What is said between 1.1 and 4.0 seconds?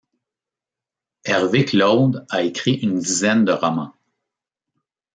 Hervé Claude a écrit une dizaine de romans.